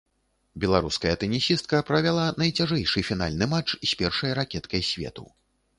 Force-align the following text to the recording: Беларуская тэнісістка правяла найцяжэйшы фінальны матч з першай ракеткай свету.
Беларуская 0.61 1.11
тэнісістка 1.23 1.81
правяла 1.89 2.25
найцяжэйшы 2.43 3.05
фінальны 3.11 3.45
матч 3.55 3.69
з 3.79 3.91
першай 4.03 4.31
ракеткай 4.43 4.81
свету. 4.91 5.23